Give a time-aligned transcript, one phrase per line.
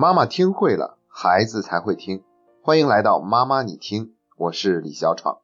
[0.00, 2.22] 妈妈听会了，孩子才会听。
[2.62, 5.40] 欢迎来到妈妈你听，我是李小闯。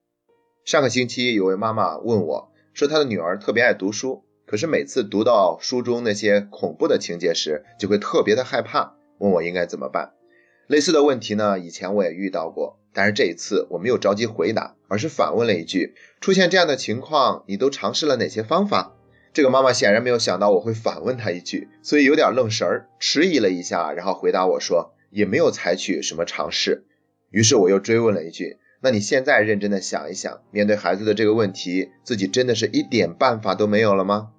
[0.64, 10.12] 上个星期有位妈妈问我，说她的女儿特别爱读书，可是每次读到书中那些恐怖的情节时，就会特别的害怕，问我应该怎么办。
[10.68, 18.92] 类似的问题呢，以前我也遇到过，但是这一次我没有着急回答，而是反问了一句：出现这样的情况，你都尝试了哪些方法？
[19.34, 26.84] 这个妈妈显然没有想到我会反问她一句，所以有点愣神儿，迟疑了一下，然后回答我说也没有采取什么尝试。
[27.30, 34.30] 于是我又追问了一句，那你现在认真的想一想，面对孩子的这个问题，自己真的是一点办法都没有了吗？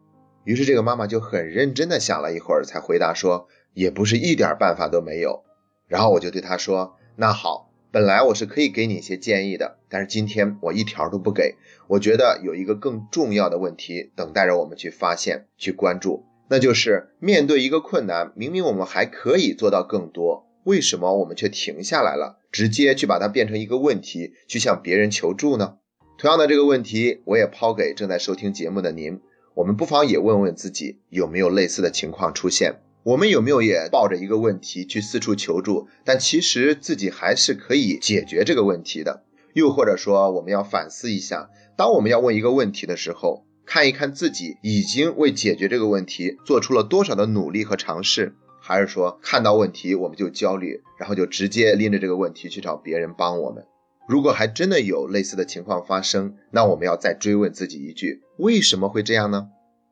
[0.46, 5.44] 于是这个妈妈就很认真的想了一会儿，才回答说也不是一点办法都没有。
[5.88, 7.65] 然后我就对她说，那好。
[7.96, 11.56] 本来我是可以给你一些建议的，但是今天我一条都不给。
[11.88, 25.78] 我觉得有一个更重要的问题等待着我们去发现、去关注，那就是面对一个困难，明明我们还可以做到更多，为什么我们却停下来了，直接去把它变成一个问题，去向别人求助呢？
[26.18, 29.22] 同样的这个问题，我也抛给正在收听节目的您，
[29.54, 32.82] 我们不妨也问问自己，有没有类似的情况出现？
[33.06, 39.24] 我们有没有也抱着一个问题去四处求助，但其实自己还是可以解决这个问题的？
[39.54, 53.64] 又或者说，我们要反思一下，当我们要问一个问题的时候，看一看自己已经为解决这个问题做出了多少的努力和尝试，还是说看到问题我们就焦虑，然后就直接拎着这个问题去找别人帮我们？
[54.10, 59.50] 如果还真的有类似的情况发生，那我们要再追问自己一句：为什么会这样呢？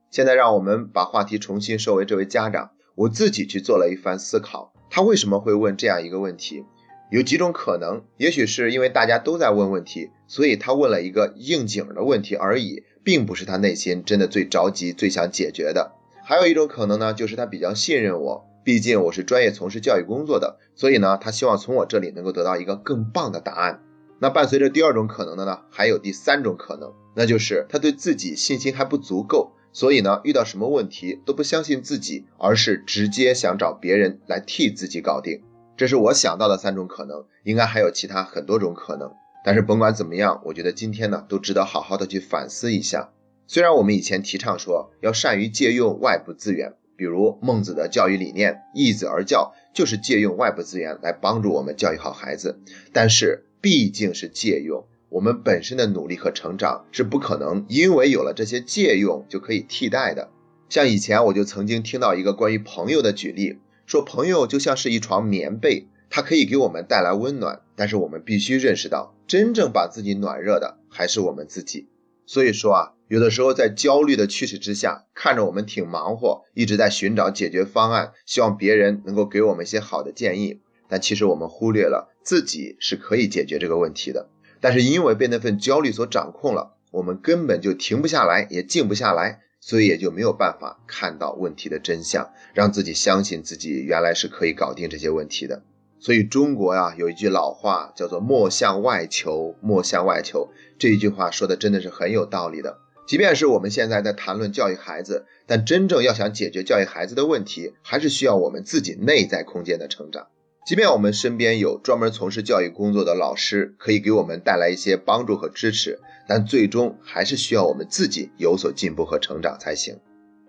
[0.09, 2.71] 现在让我们把话题重新收为这位家长。
[2.95, 6.63] 我自己去做了一番思考，他为什么会问这样一个问题？
[7.11, 15.91] 有几种可能，也许是因为大家都在问问题，所以他问了一个应景的问题而已，并不是他内心真的最着急、最想解决的。
[16.23, 23.83] 还有一种可能呢，就是他比较信任我，毕竟我是专业从事教育工作的，所以呢，他希望从我这里能够得到一个更棒的答案。
[24.19, 29.51] 那伴随着第二种可能的呢，还有第三种可能，那就是他对自己信心还不足够。
[29.73, 35.41] 所以呢，遇到什么问题都不相信自己，而是直接想找别人来替自己搞定。
[35.75, 39.11] 这是我想到的三种可能，应该还有其他很多种可能。
[39.43, 43.09] 但是甭管怎么样，我觉得今天呢，都值得好好的去反思一下。
[43.47, 52.61] 虽然我们以前提倡说要善于借用外部资源，比如孟子的教育理念“易子而教”，就是借用外部资源来帮助我们教育好孩子，
[52.93, 54.85] 但是毕竟是借用。
[55.13, 60.31] 我们本身的努力和成长是不可能因为有了这些借用就可以替代的。
[60.69, 71.89] 像以前我就曾经听到一个关于朋友的举例，说朋友就像是一床棉被，它可以给我们带来温暖，但是我们必须认识到，真正把自己暖热的还是我们自己。
[72.25, 84.31] 所以说啊，有的时候在焦虑的驱使之下，看着我们挺忙活，一直在寻找解决方案，希望别人能够给我们一些好的建议，但其实我们忽略了自己是可以解决这个问题的。
[84.63, 95.63] 但是因为被那份焦虑所掌控了，我们根本就停不下来，也静不下来，所以也就没有办法看到问题的真相，让自己相信自己原来是可以搞定这些问题的。
[95.99, 102.77] 所以中国呀有一句老话叫做“莫向外求，莫向外求”，这一句话说的真的是很有道理的。
[103.05, 110.27] 即便是我们现在在谈论教育孩子，但真正要想解决教育孩子的问题，还是需要我们自己内在空间的成长。
[110.65, 119.97] 即便我们身边有专门从事教育工作的老师，可以给我们带来一些帮助和支持，但最终还是需要我们自己有所进步和成长才行。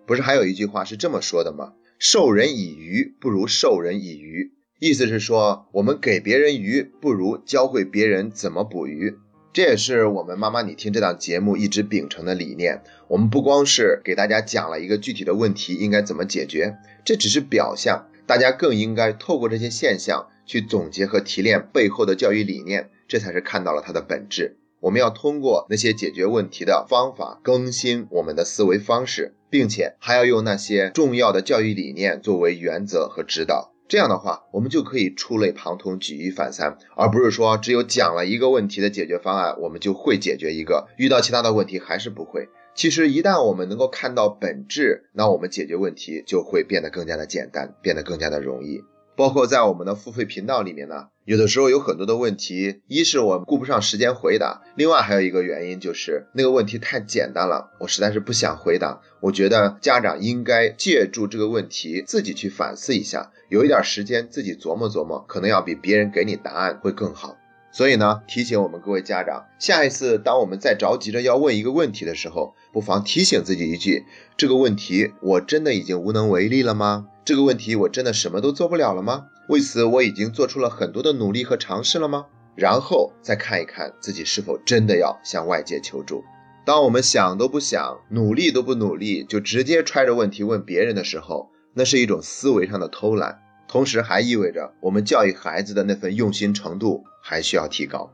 [0.05, 1.73] 不是还有一句话是这么说的吗？
[1.99, 4.53] 授人以鱼不如授人以渔。
[4.79, 9.15] 意思是说，我们给别人鱼，不如教会别人怎么捕鱼。
[9.51, 12.83] 这也是我们妈妈你听这档节目一直秉承的理念。
[13.07, 18.07] 我们不光是给大家讲了一个具体的问题应该怎么解决，这只是表象。
[18.27, 24.57] 大家更应该透过这些现象去总结和提炼背后的教育理念，这才是看到了它的本质。
[24.81, 33.71] 我们要通过那些解决问题的方法更新我们的思维方式，并且还要用那些重要的教育理念作为原则和指导。
[33.87, 42.49] 这样的话，我们就可以触类旁通、举一反三，而不是说只有讲了一个问题的解决方案，我们就会解决一个，遇到其他的问题还是不会。
[42.75, 48.83] 其实，一旦我们能够看到本质，那我们解决问题就会变得更加的简单，变得更加的容易。
[49.15, 58.99] 包括在我们的付费频道里面呢，有的时候有很多的问题，一是我顾不上时间回答，另外还有一个原因就是那个问题太简单了，我实在是不想回答。
[59.21, 67.37] 我觉得家长应该借助这个问题自己去反思一下，有一点时间自己琢磨琢磨，可能要比别人给你答案会更好。
[67.75, 74.05] 所以呢，提醒我们各位家长，下一次当我们再着急着要问一个问题的时候，不妨提醒自己一句：
[74.37, 77.07] 这个问题我真的已经无能为力了吗？
[77.25, 79.25] 这个问题我真的什么都做不了了吗？
[79.49, 82.27] 为此我已经做出了很多的努力和尝试了吗？
[82.55, 86.23] 然后再看一看自己是否真的要向外界求助。
[86.65, 98.11] 当我们想都不想，努力都不努力，就直接揣着问题问别人的时候，那是一种思维上的偷懒，同时还意味着我们教育孩子的那份用心程度还需要提高。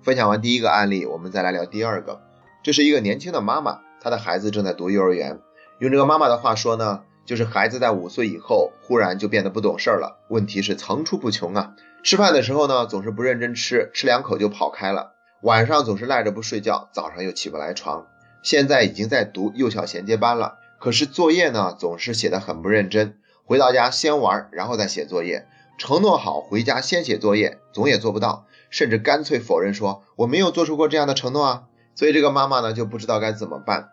[0.00, 2.22] 分享完第一个案例，我们再来聊第二个。
[2.62, 5.40] 这是一个年轻的妈妈，她的孩子正在读幼儿园。
[5.78, 11.74] 用这个妈妈的话说呢，就是孩子在五岁以后忽然就变得不懂事儿了，问题是层出不穷啊。
[12.02, 15.12] 吃饭的时候呢，总是不认真吃，吃两口就跑开了。
[15.42, 18.06] 晚上总是赖着不睡觉，早上又起不来床。
[18.42, 23.18] 现在已经在读幼小衔接班了，可是作业呢总是写得很不认真。
[23.44, 25.46] 回到家先玩，然后再写作业。
[25.78, 31.62] 承诺好回家先写作业，总也做不到，甚至干脆否认说我没有做出过这样的承诺啊。
[31.94, 33.88] 所以这个妈妈呢就不知道该怎么办。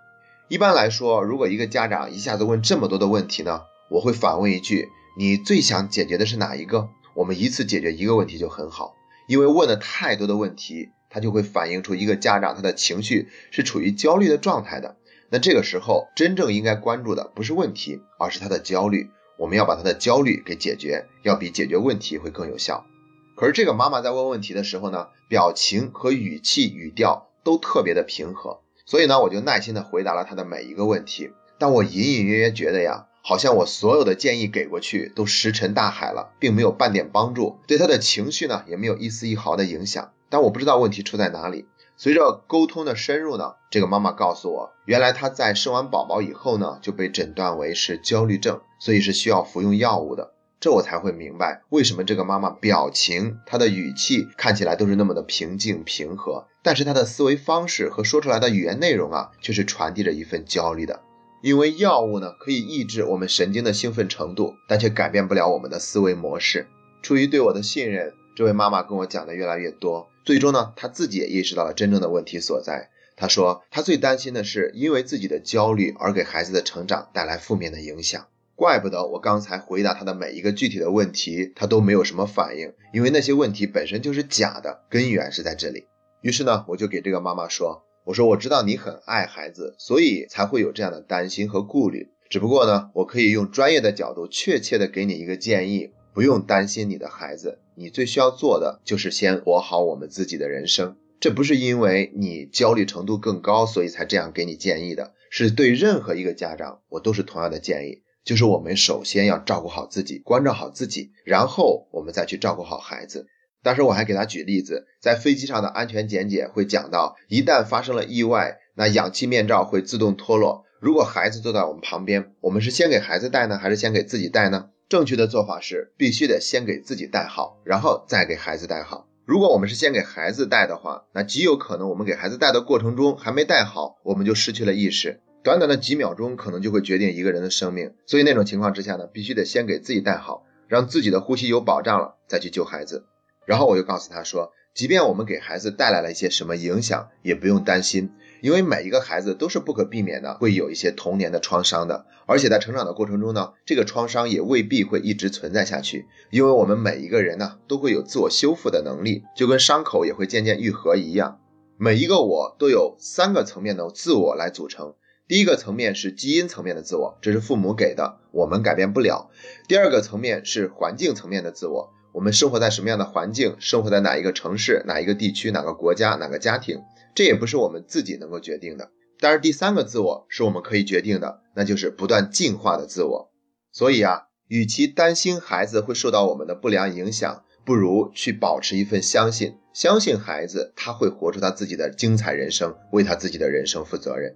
[0.49, 6.89] 一般来说，如果一个家长一下子问这么多的问题呢，我会反问一句：你最想解决的是哪一个？
[7.15, 8.95] 我们一次解决一个问题就很好，
[9.27, 10.91] 因为问了太多的问题。
[11.15, 14.95] 它就会反映出一个家长他的情绪是处于焦虑的状态的。
[15.29, 19.11] 那这个时候真正应该关注的不是问题，而是他的焦虑。
[19.37, 22.87] 我们要把他的焦虑给解决，要比解决问题会更有效。
[23.35, 31.31] 可是这个妈妈在问问题的时候呢，表情和语气语调都特别的平和，所以呢，我就耐心的回答了她的每一个问题。
[31.57, 40.11] 但我隐隐约约觉得呀，好像我所有的建议给过去都石沉大海了，并没有半点帮助，对她的情绪呢也没有一丝一毫的影响。
[40.29, 41.67] 但我不知道问题出在哪里。
[41.95, 50.33] 随着沟通的深入呢，这个妈妈告诉我，原来她在生完宝宝以后呢，就被诊断为是焦虑症，所以是需要服用药物的。
[50.63, 61.01] 这我才会明白，为什么这个妈妈表情、她的语气看起来都是那么的平静平和，但是她的思维方式和说出来的语言内容啊，却是传递着一份焦虑的。
[61.41, 66.65] 因为药物呢，可以抑制我们神经的兴奋程度，但却改变不了我们的思维模式。
[67.01, 70.07] 出于对我的信任，这位妈妈跟我讲的越来越多。
[70.23, 72.89] 最终呢，她自己也意识到了真正的问题所在。
[73.17, 78.27] 她说，她最担心的是因为自己的焦虑而给孩子的成长带来负面的影响。
[78.55, 85.85] 怪不得我刚才回答他的每一个具体的问题，他都没有什么反应，因为那些问题本身就是假的，根源是在这里。
[86.21, 92.09] 于是呢，我就给这个妈妈说：“我说我知道你很爱孩子，所以才会有这样的担心和顾虑。
[92.29, 100.95] 只不过呢，我可以用专业的角度，确切的给你一个建议。”不用担心你的孩子，你最需要做的就是先活好我们自己的人生。
[101.19, 113.27] 这不是因为你焦虑程度更高，所以才这样给你建议的，是对任何一个家长，我都是同样的建议，就是我们首先要照顾好自己，关照好自己，然后我们再去照顾好孩子。
[113.61, 120.65] 当时我还给他举例子，在飞机上的安全讲解会讲到，一旦发生了意外，那氧气面罩会自动脱落。
[120.79, 124.69] 如果孩子坐在我们旁边，我们是先给孩子戴呢，还是先给自己戴呢？
[124.89, 129.07] 正确的做法是，必须得先给自己戴好，然后再给孩子戴好。
[129.25, 137.93] 如果我们是先给孩子戴的话，那极有可能我们给孩子戴的过程中还没戴好，我们就失去了意识，短短的几秒钟可能就会决定一个人的生命。
[138.05, 143.05] 所以那种情况之下呢，必须得先给自己带好，让自己的呼吸有保障了，再去救孩子。
[143.45, 148.09] 然后我就告诉他说，即便我们给孩子带来了一些什么影响，也不用担心。
[148.41, 156.05] 因为每一个孩子都是不可避免的，会有一些童年的创伤的，而且在成长的过程中呢，这个创伤也未必会一直存在下去。
[156.29, 161.41] 因为我们每一个人呢，都会有自我修复的能力，就跟伤口也会渐渐愈合一样。
[161.77, 164.93] 每一个我都有三个层面的自我来组成。
[165.25, 169.31] 第一个层面是基因层面的自我，这是父母给的，我们改变不了。
[169.69, 176.81] 第二个层面是环境层面的自我，我们生活在什么样的环境，生活在哪一个城市、哪一个地区、哪个国家、哪个家庭。
[177.15, 183.31] 这也不是我们自己能够决定的，但是第三个自我是我们可以决定的，那就是不断进化的自我。
[183.71, 194.35] 所以啊，与其担心孩子会受到我们的不良影响，不如去保持一份相信，相信孩子他会活出他自己的精彩人生，为他自己的人生负责任。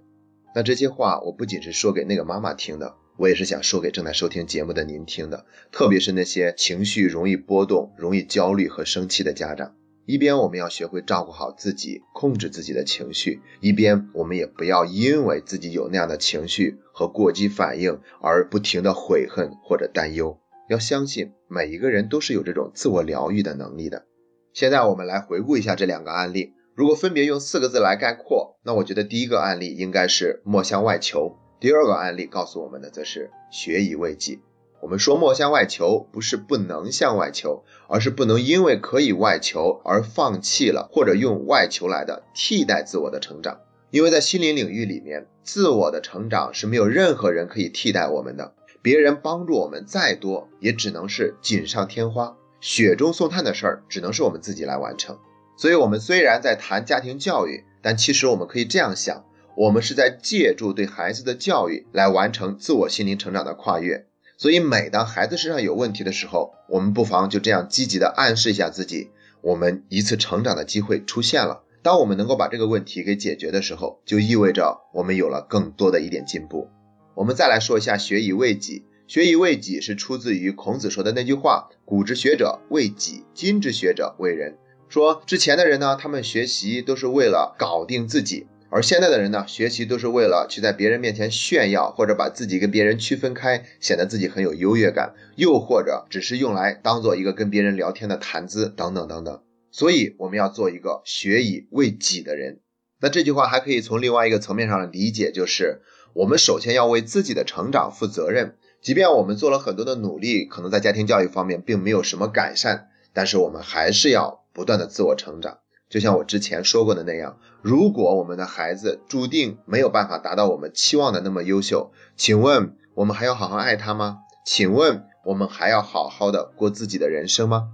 [0.54, 9.74] 那这些话我不仅是说给那个妈妈听的，我也是想说给正在收听节目的您听的，特别是那些情绪容易波动、容易焦虑和生气的家长。
[10.06, 20.40] 一边我们要学会照顾好自己，控制自己的情绪；一边我们也不要因为自己有那样的情绪和过激反应而不停的悔恨或者担忧。
[20.70, 24.06] 要相信每一个人都是有这种自我疗愈的能力的。
[24.54, 34.38] 现在我们来回顾一下这两个案例，如果分别用四个字来概括，那我觉得第一个案例应该是莫向外求，第二个案例告诉我们的则是学以为己。
[34.80, 43.58] 我们说莫向外求，不是不能向外求，而是不能因为可以外求而放弃了，或者用外求来的替代自我的成长。
[43.90, 48.54] 因为在心灵领域里面，自我的成长是没有任何人可以替代我们的。
[48.82, 55.18] 别人帮助我们再多，也只能是锦上添花，雪中送炭的事儿，只能是我们自己来完成。
[55.58, 59.24] 所以，我们虽然在谈家庭教育，但其实我们可以这样想：
[59.56, 64.06] 我们是在借助对孩子的教育来完成自我心灵成长的跨越。
[64.36, 69.10] 所以，每当孩子身上有问题的时候，我们不妨就这样积极的暗示一下自己，
[69.42, 71.64] 我们一次成长的机会出现了。
[71.82, 76.68] 当我们能够把这个问题给解决的时候，就意味着我们有了更多的一点进步。
[77.16, 78.84] 我们再来说一下“学以为己”。
[79.08, 84.56] 学以为己是出自于孔子说的那句话：“古之学者为己，今之学者为人。”
[84.88, 99.42] 说之前的人呢，他们学习都是为了搞定自己，而现在的人呢，学习都是为了去在别人面前炫耀，或者把自己跟别人区分开，显得自己很有优越感，又或者只是用来当做一个跟别人聊天的谈资等等等等。
[99.70, 102.60] 所以我们要做一个学以为己的人。
[103.00, 105.82] 那这句话还可以从另外一个层面上理解，就是
[106.14, 108.56] 我们首先要为自己的成长负责任。
[108.80, 115.60] 即便我们做了很多的努力，可能在家庭教育方面并没有什么改善，但是我们还是要不断的自我成长。
[115.88, 124.18] 就像我之前说过的那样，如果我们的孩子注定没有办法达到我们期望的那么优秀，请问我们还要好好爱他吗？
[124.44, 127.68] 请问我们还要好好的过自己的人生吗？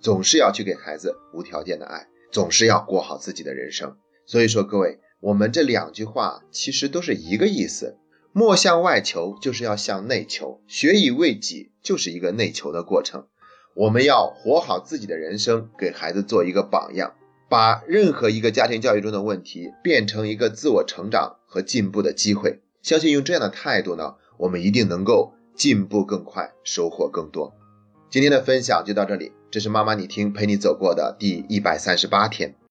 [0.00, 3.96] 总是要去给孩子无条件的爱，总是要过好自己的人生。
[4.26, 7.96] 所以说，各位，我们这两句话其实都是一个意思。
[8.32, 10.60] 莫向外求，就是要向内求。
[10.68, 13.26] 学以为己，就是一个内求的过程。
[13.78, 17.14] 我们要活好自己的人生，给孩子做一个榜样，
[17.48, 22.58] 把任何一个家庭教育中的问题变成一个自我成长和进步的机会。
[22.82, 27.54] 相信用这样的态度呢，我们一定能够进步更快，收获更多。
[28.10, 32.56] 今天的分享就到这里，这是妈妈你听陪你走过的第一百三十八天。